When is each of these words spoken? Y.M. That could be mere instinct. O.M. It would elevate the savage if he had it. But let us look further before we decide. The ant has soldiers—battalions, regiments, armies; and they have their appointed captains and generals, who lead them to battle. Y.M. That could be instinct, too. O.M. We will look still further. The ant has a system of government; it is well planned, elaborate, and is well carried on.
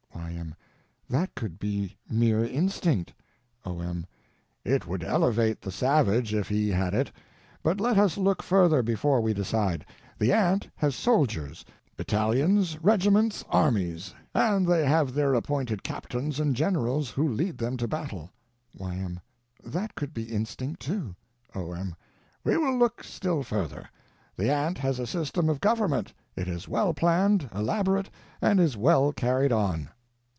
Y.M. 0.33 0.55
That 1.09 1.35
could 1.35 1.59
be 1.59 1.97
mere 2.09 2.45
instinct. 2.45 3.11
O.M. 3.65 4.05
It 4.63 4.87
would 4.87 5.03
elevate 5.03 5.59
the 5.61 5.73
savage 5.73 6.33
if 6.33 6.47
he 6.47 6.69
had 6.69 6.93
it. 6.93 7.11
But 7.61 7.81
let 7.81 7.97
us 7.97 8.17
look 8.17 8.41
further 8.41 8.81
before 8.81 9.19
we 9.19 9.33
decide. 9.33 9.85
The 10.17 10.31
ant 10.31 10.69
has 10.77 10.95
soldiers—battalions, 10.95 12.81
regiments, 12.81 13.43
armies; 13.49 14.13
and 14.33 14.65
they 14.65 14.85
have 14.87 15.13
their 15.13 15.33
appointed 15.33 15.83
captains 15.83 16.39
and 16.39 16.55
generals, 16.55 17.09
who 17.09 17.27
lead 17.27 17.57
them 17.57 17.75
to 17.75 17.87
battle. 17.89 18.31
Y.M. 18.77 19.19
That 19.65 19.95
could 19.95 20.13
be 20.13 20.31
instinct, 20.33 20.79
too. 20.81 21.13
O.M. 21.53 21.93
We 22.45 22.55
will 22.55 22.77
look 22.77 23.03
still 23.03 23.43
further. 23.43 23.89
The 24.37 24.49
ant 24.49 24.77
has 24.77 24.97
a 24.97 25.07
system 25.07 25.49
of 25.49 25.59
government; 25.59 26.13
it 26.37 26.47
is 26.47 26.69
well 26.69 26.93
planned, 26.93 27.49
elaborate, 27.53 28.09
and 28.41 28.61
is 28.61 28.77
well 28.77 29.11
carried 29.11 29.51
on. 29.51 29.89